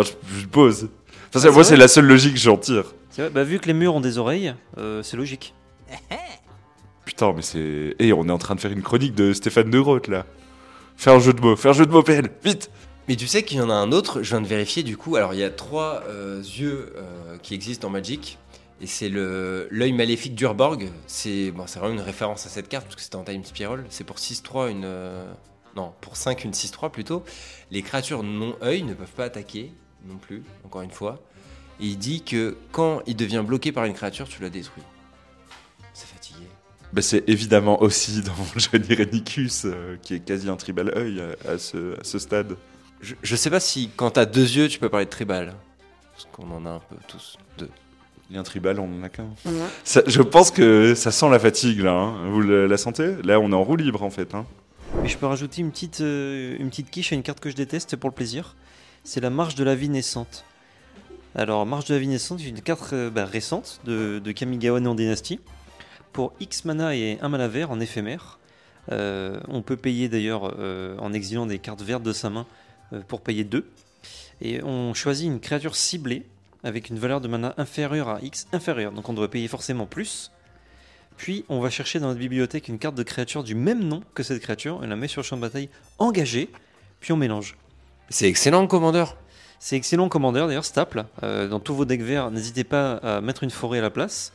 [0.02, 0.88] je, je pose.
[1.28, 2.94] Enfin, c'est- Ah, moi, c'est la seule logique que j'en tire.
[3.10, 5.54] C'est vrai, bah, vu que les murs ont des oreilles, euh, c'est logique.
[7.10, 7.96] Putain, mais c'est.
[7.98, 10.26] Eh, on est en train de faire une chronique de Stéphane De Groot, là.
[10.96, 12.70] Fais un jeu de mots, fais un jeu de mots, PL, vite
[13.08, 15.16] Mais tu sais qu'il y en a un autre, je viens de vérifier du coup.
[15.16, 18.38] Alors il y a trois euh, yeux euh, qui existent dans Magic.
[18.80, 20.84] Et c'est l'œil maléfique d'Urborg.
[21.08, 23.84] C'est bon, vraiment une référence à cette carte parce que c'était en Time Spiral.
[23.90, 24.84] C'est pour 6-3 une.
[24.84, 25.24] euh,
[25.74, 27.24] non, pour 5 une 6-3 plutôt.
[27.72, 29.72] Les créatures non œil ne peuvent pas attaquer
[30.06, 31.20] non plus, encore une fois.
[31.80, 34.84] Et il dit que quand il devient bloqué par une créature, tu la détruis.
[36.92, 41.52] Bah, c'est évidemment aussi dans Johnny Renicus, euh, qui est quasi un tribal œil à,
[41.52, 42.56] à ce, à ce stade.
[43.00, 45.54] Je, je sais pas si quand t'as deux yeux, tu peux parler de tribal.
[46.12, 47.70] Parce qu'on en a un peu tous deux.
[48.28, 49.26] Il y a un tribal, on en a qu'un.
[50.06, 51.92] Je pense que ça sent la fatigue, là.
[51.92, 52.28] hein.
[52.30, 53.16] Vous le- la sentez?
[53.24, 54.34] Là, on est en roue libre, en fait.
[54.34, 54.44] hein.
[55.02, 57.56] Mais je peux rajouter une petite, euh, une petite quiche à une carte que je
[57.56, 58.54] déteste pour le plaisir.
[59.02, 60.44] C'est la marche de la vie naissante.
[61.34, 64.78] Alors, marche de la vie naissante, c'est une carte euh, bah, récente de, de Kamigawa
[64.80, 65.40] en dynastie.
[66.12, 68.40] Pour X mana et 1 mana vert en éphémère.
[68.90, 72.46] Euh, on peut payer d'ailleurs euh, en exilant des cartes vertes de sa main
[72.92, 73.66] euh, pour payer 2.
[74.42, 76.24] Et on choisit une créature ciblée
[76.64, 78.92] avec une valeur de mana inférieure à X inférieure.
[78.92, 80.30] Donc on doit payer forcément plus.
[81.16, 84.22] Puis on va chercher dans notre bibliothèque une carte de créature du même nom que
[84.22, 85.68] cette créature, on la met sur le champ de bataille
[85.98, 86.48] engagée,
[87.00, 87.58] puis on mélange.
[88.08, 89.18] C'est excellent, commandeur.
[89.58, 91.04] C'est excellent commandeur d'ailleurs, Staple.
[91.20, 94.32] Dans tous vos decks verts, n'hésitez pas à mettre une forêt à la place.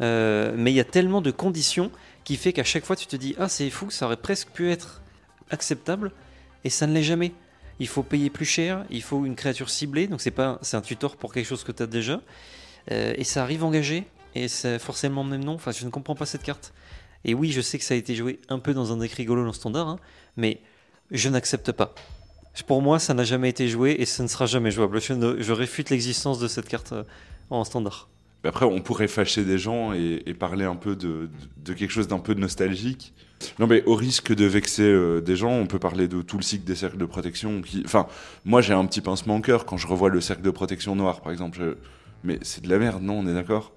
[0.00, 1.90] Euh, mais il y a tellement de conditions
[2.24, 4.70] qui fait qu'à chaque fois tu te dis ah c'est fou, ça aurait presque pu
[4.70, 5.00] être
[5.50, 6.12] acceptable
[6.64, 7.32] et ça ne l'est jamais.
[7.78, 10.80] Il faut payer plus cher, il faut une créature ciblée, donc c'est pas c'est un
[10.82, 12.20] tutor pour quelque chose que tu as déjà.
[12.90, 15.54] Euh, et ça arrive engagé et c'est forcément le même nom.
[15.54, 16.72] Enfin, je ne comprends pas cette carte.
[17.24, 19.44] Et oui, je sais que ça a été joué un peu dans un deck rigolo
[19.44, 19.98] le standard, hein,
[20.36, 20.60] mais
[21.10, 21.94] je n'accepte pas.
[22.66, 25.00] Pour moi, ça n'a jamais été joué et ça ne sera jamais jouable.
[25.00, 27.04] Je, ne- je réfute l'existence de cette carte euh,
[27.50, 28.08] en standard.
[28.46, 31.28] Après, on pourrait fâcher des gens et, et parler un peu de,
[31.64, 33.12] de quelque chose d'un peu nostalgique.
[33.58, 36.42] Non, mais au risque de vexer euh, des gens, on peut parler de tout le
[36.42, 37.60] cycle des cercles de protection.
[37.60, 37.82] Qui...
[37.84, 38.06] Enfin,
[38.44, 41.20] moi, j'ai un petit pincement au cœur quand je revois le cercle de protection noir,
[41.20, 41.58] par exemple.
[41.60, 41.74] Je-
[42.24, 43.72] Mais c'est de la merde, non On est d'accord?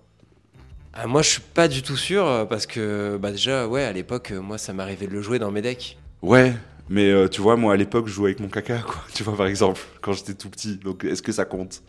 [0.94, 3.92] Ah, moi, je suis pas du tout sûr euh, parce que bah, déjà, ouais, à
[3.92, 5.98] l'époque, euh, moi, ça m'arrivait de le jouer dans mes decks.
[6.22, 6.54] Ouais,
[6.90, 8.96] mais euh, tu vois, moi à l'époque, je jouais avec mon caca, quoi.
[9.14, 10.78] Tu vois, par exemple, quand j'étais tout petit.
[10.78, 11.84] Donc, est-ce que ça compte?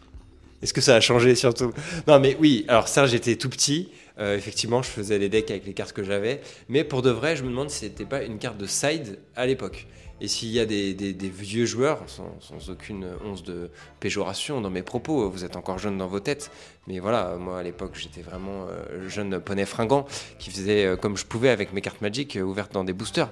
[0.63, 1.73] Est-ce que ça a changé surtout?
[2.07, 2.65] Non, mais oui.
[2.69, 3.89] Alors ça, j'étais tout petit.
[4.19, 6.41] Euh, effectivement, je faisais les decks avec les cartes que j'avais.
[6.69, 9.47] Mais pour de vrai, je me demande si c'était pas une carte de side à
[9.47, 9.87] l'époque.
[10.23, 13.71] Et s'il y a des, vieux joueurs, sans, aucune once de
[14.01, 16.51] péjoration dans mes propos, vous êtes encore jeunes dans vos têtes.
[16.87, 20.05] Mais voilà, moi à l'époque, j'étais vraiment euh, jeune poney fringant
[20.39, 23.31] qui faisait euh, comme je pouvais avec mes cartes Magic ouvertes dans des boosters.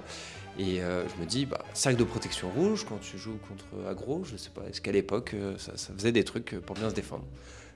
[0.59, 4.25] Et euh, je me dis, bah, sac de protection rouge quand tu joues contre aggro,
[4.25, 6.95] je sais pas, est-ce qu'à l'époque euh, ça, faisait des trucs euh, pour bien se
[6.95, 7.23] défendre?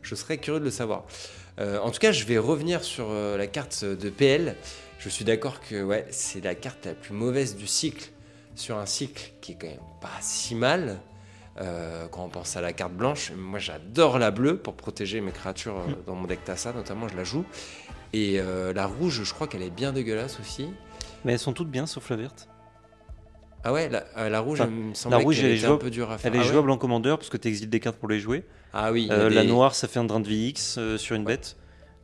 [0.01, 1.05] Je serais curieux de le savoir.
[1.57, 4.57] En tout cas, je vais revenir sur la carte de PL.
[4.99, 8.09] Je suis d'accord que ouais, c'est la carte la plus mauvaise du cycle,
[8.55, 10.99] sur un cycle qui est quand même pas si mal.
[11.55, 15.85] quand on pense à la carte blanche, moi j'adore la bleue pour protéger mes créatures
[16.05, 17.45] dans mon deck Tassa, notamment je la joue.
[18.11, 18.41] Et
[18.75, 20.67] la rouge, je crois qu'elle est bien dégueulasse aussi.
[21.23, 22.49] Mais elles sont toutes bien sauf la verte.
[23.63, 25.67] Ah ouais, la, euh, la rouge, Enfin, elle me semblait rouge, elle est était un
[25.69, 26.31] jouable- peu dure à faire.
[26.31, 28.19] Elle est ah ouais jouable en commandeur parce que tu exiles des cartes pour les
[28.19, 28.43] jouer.
[28.73, 29.07] Ah oui.
[29.11, 31.55] Euh, La des- noire, ça fait un drain de vie X euh, sur une bête.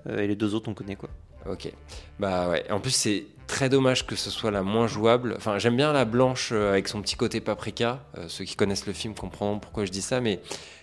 [0.07, 1.09] Euh, et les deux autres, on connaît quoi.
[1.49, 1.71] Ok.
[2.19, 2.69] Bah ouais.
[2.71, 5.33] En plus, c'est très dommage que ce soit la moins jouable.
[5.37, 7.99] Enfin, j'aime bien la blanche euh, avec son petit côté paprika.
[8.27, 10.39] Ceux qui connaissent le film comprendront pourquoi je dis ça, mais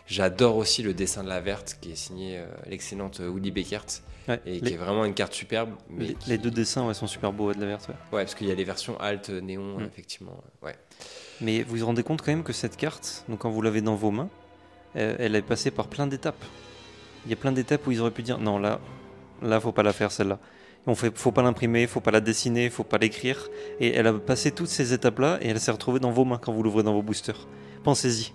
[0.07, 3.87] j'adore aussi le dessin de la verte qui est signé l'excellente Woody Beckert
[4.29, 4.41] Ouais.
[4.47, 5.71] et qui est vraiment une carte superbe.
[5.91, 7.89] Mais les- qui- les deux dessins ouais, sont super beaux de la verte.
[7.89, 7.95] ouais.
[8.17, 9.85] Ouais, parce qu'il y a les versions alt, euh, néon, Mm.
[9.85, 10.43] effectivement.
[10.63, 10.75] Ouais.
[11.41, 13.95] Mais vous vous rendez compte quand même que cette carte, donc quand vous l'avez dans
[13.95, 14.29] vos mains,
[14.97, 16.43] euh, elle est passée par plein d'étapes.
[17.25, 18.81] Il y a plein d'étapes où ils auraient pu dire non là,
[19.43, 20.39] là faut pas la faire celle-là.
[20.89, 23.49] On fait, faut pas l'imprimer, faut pas la dessiner, faut pas l'écrire.
[23.81, 26.53] Et elle a passé toutes ces étapes-là et elle s'est retrouvée dans vos mains quand
[26.53, 27.47] vous l'ouvrez dans vos boosters.
[27.83, 28.33] Pensez-y.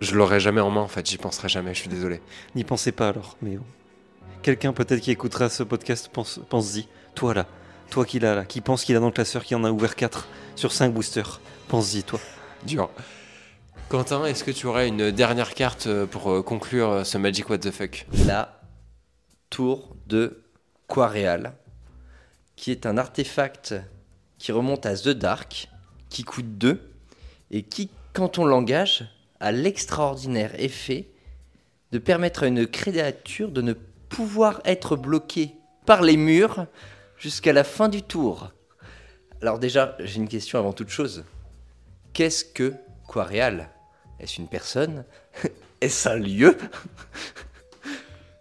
[0.00, 1.04] Je l'aurai jamais en main, en fait.
[1.08, 1.74] J'y penserai jamais.
[1.74, 2.20] Je suis désolé.
[2.54, 3.36] N'y pensez pas alors.
[3.42, 3.58] Mais.
[4.42, 6.86] Quelqu'un peut-être qui écoutera ce podcast, pense, pense-y.
[7.14, 7.46] Toi là,
[7.90, 9.96] toi qui l'a là, qui pense qu'il a dans le classeur, qui en a ouvert
[9.96, 11.40] 4 sur 5 boosters.
[11.68, 12.20] Pense-y toi.
[12.66, 12.90] Dur.
[13.88, 17.48] Quentin, est-ce que tu aurais une dernière carte euh, pour euh, conclure euh, ce Magic
[17.50, 18.06] What the Fuck?
[18.26, 18.60] La
[19.50, 20.42] tour de
[20.88, 21.54] Quareal,
[22.56, 23.74] qui est un artefact
[24.38, 25.68] qui remonte à The Dark,
[26.08, 26.80] qui coûte 2,
[27.50, 29.04] et qui, quand on l'engage,
[29.40, 31.08] a l'extraordinaire effet
[31.92, 33.74] de permettre à une créature de ne
[34.12, 36.66] pouvoir être bloquée par les murs
[37.18, 38.52] jusqu'à la fin du tour.
[39.40, 41.24] Alors déjà, j'ai une question avant toute chose.
[42.12, 42.74] Qu'est-ce que
[43.08, 43.70] Quareal
[44.20, 45.04] Est-ce une personne?
[45.80, 46.56] Est-ce un lieu?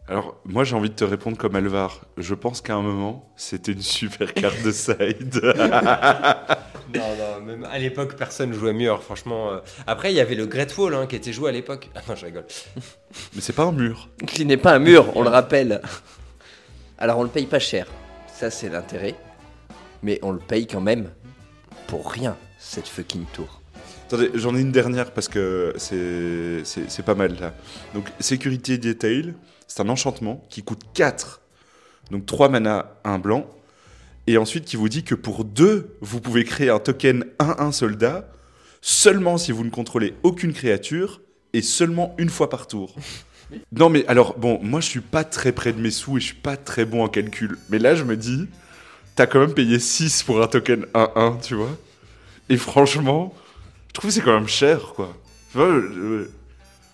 [0.08, 2.02] Alors, moi j'ai envie de te répondre comme Alvar.
[2.18, 5.42] Je pense qu'à un moment, c'était une super carte de side.
[6.98, 8.88] Non, non, même à l'époque, personne jouait mieux.
[8.88, 9.60] alors franchement, euh.
[9.88, 11.90] après, il y avait le Great Wall hein, qui était joué à l'époque.
[11.96, 12.46] Ah non, je rigole.
[13.36, 14.10] Mais c'est pas un mur.
[14.28, 15.82] qui n'est pas un mur, on le rappelle.
[16.98, 17.88] Alors on le paye pas cher,
[18.32, 19.16] ça c'est l'intérêt,
[20.04, 21.10] mais on le paye quand même
[21.88, 23.62] pour rien, cette fucking tour.
[24.06, 27.54] Attendez, j'en ai une dernière parce que c'est pas mal là.
[27.94, 29.34] Donc, Security Detail,
[29.68, 31.42] c'est un enchantement qui coûte 4.
[32.12, 33.48] Donc, 3 mana, 1 blanc.
[34.28, 38.32] Et ensuite, qui vous dit que pour 2, vous pouvez créer un token 1-1 soldat
[38.82, 41.22] seulement si vous ne contrôlez aucune créature
[41.54, 42.96] et seulement une fois par tour.
[43.74, 46.28] Non, mais alors, bon, moi je suis pas très près de mes sous et je
[46.28, 47.58] suis pas très bon en calcul.
[47.70, 48.48] Mais là, je me dis,
[49.18, 51.78] t'as quand même payé 6 pour un token 1-1, tu vois.
[52.48, 53.34] Et franchement,
[53.90, 55.14] je trouve que c'est quand même cher, quoi.
[55.54, 56.30] Je-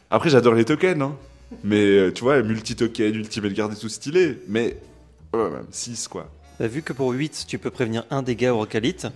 [0.10, 1.16] Après, j'adore les tokens, hein.
[1.64, 4.40] Mais euh, tu vois, multi-token, ultimate guard et tout stylé.
[4.48, 4.78] Mais,
[5.36, 6.28] ouais, même 6, quoi.
[6.60, 9.08] Bah, vu que pour 8, tu peux prévenir un dégât au recalite,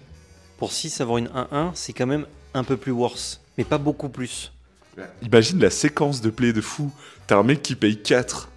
[0.57, 3.41] pour 6, avoir une 1-1, c'est quand même un peu plus worse.
[3.57, 4.51] Mais pas beaucoup plus.
[5.23, 6.91] Imagine la séquence de play de fou.
[7.25, 8.49] T'as un mec qui paye 4,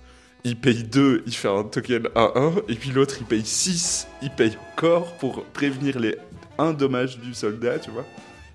[0.45, 4.31] il paye 2, il fait un token 1-1, et puis l'autre il paye 6, il
[4.31, 6.17] paye encore pour prévenir les
[6.59, 8.05] 1 dommage du soldat, tu vois.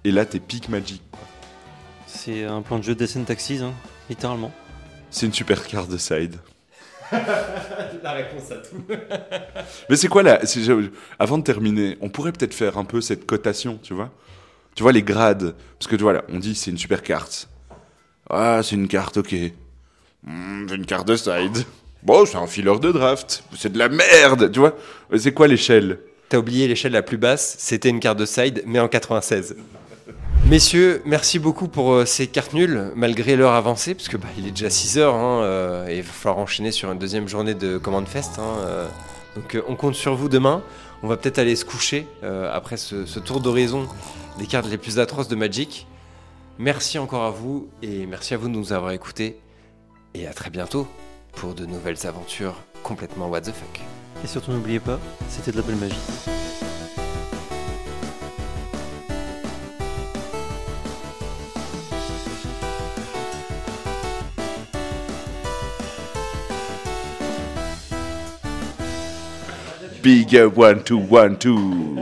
[0.04, 1.02] Et là, t'es pick magic.
[1.12, 1.22] quoi.
[2.06, 3.74] C'est un plan de jeu Descent Taxis, hein,
[4.10, 4.52] littéralement.
[5.10, 6.36] C'est une super carte de side.
[8.04, 8.84] La réponse à tout.
[9.90, 10.40] Mais c'est quoi là
[11.18, 14.12] Avant de terminer, on pourrait peut-être faire un peu cette cotation, tu vois?
[14.76, 17.50] Tu vois les grades Parce que voilà, on dit c'est une super carte.
[18.30, 19.30] Ah, c'est une carte, ok.
[19.32, 21.66] C'est une carte de side.
[22.04, 23.44] Bon, c'est un filler de draft.
[23.58, 24.76] C'est de la merde, tu vois?
[25.18, 26.00] C'est quoi l'échelle?
[26.30, 29.56] T'as oublié l'échelle la plus basse, c'était une carte de side, mais en 96.
[30.50, 34.48] Messieurs, merci beaucoup pour euh, ces cartes nulles, malgré l'heure avancée, parce que bah, il
[34.48, 37.54] est déjà 6 heures, hein, euh, et il va falloir enchaîner sur une deuxième journée
[37.54, 38.40] de Command Fest.
[38.40, 38.88] hein, euh.
[39.36, 40.64] donc on compte sur vous demain.
[41.04, 42.08] On va peut-être aller se coucher
[42.52, 43.88] après ce tour d'horizon
[44.40, 45.88] des cartes les plus atroces de Magic.
[46.58, 49.40] Merci encore à vous, et merci à vous de nous avoir écoutés.
[50.16, 50.88] Et à très bientôt
[51.34, 53.82] pour de nouvelles aventures complètement what the fuck.
[54.24, 56.49] Et surtout n'oubliez pas, c'était de la belle magie.
[70.02, 72.02] Big up, one, two, one, two.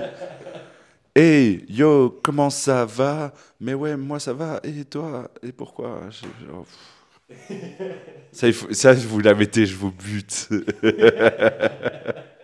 [1.15, 3.33] Hey, yo, comment ça va?
[3.59, 4.59] Mais ouais, moi ça va.
[4.63, 5.31] Et toi?
[5.41, 6.01] Et pourquoi?
[6.11, 6.65] Je- oh,
[7.27, 7.57] pff.
[8.31, 10.49] ça, ça, vous la mettez, je vous bute.